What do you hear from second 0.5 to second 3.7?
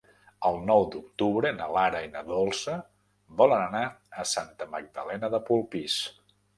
nou d'octubre na Lara i na Dolça volen